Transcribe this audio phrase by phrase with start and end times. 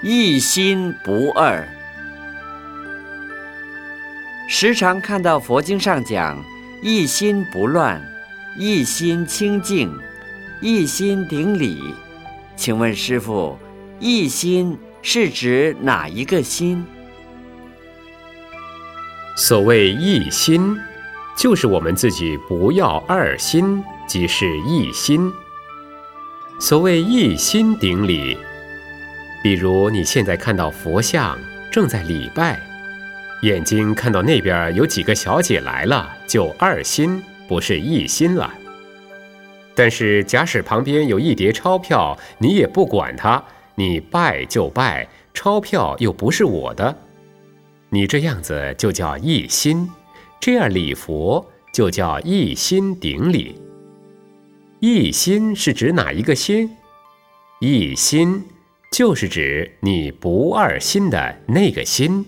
[0.00, 1.66] 一心不二。
[4.48, 6.40] 时常看到佛经上讲
[6.80, 8.00] “一心不乱
[8.56, 9.92] ”“一心清净
[10.62, 11.82] ”“一心顶礼”，
[12.54, 13.58] 请问师父
[13.98, 16.86] ，“一心”是指哪一个心？
[19.36, 20.78] 所谓“一心”，
[21.36, 25.32] 就是我们自己不要二心，即是一心。
[26.60, 28.38] 所谓“一心顶礼”。
[29.48, 31.38] 比如你现在看到佛像
[31.70, 32.60] 正在礼拜，
[33.40, 38.52] 眼睛看到那边有几个小姐来了，就二心不是一心了。
[39.74, 43.42] 但是假使旁边有一叠钞票，你也不管它，
[43.74, 46.94] 你拜就拜，钞票又不是我的，
[47.88, 49.88] 你这样子就叫一心，
[50.38, 53.58] 这样礼佛就叫一心顶礼。
[54.80, 56.76] 一心是指哪一个心？
[57.60, 58.44] 一心。
[58.90, 62.24] 就是指你不二心的那个心。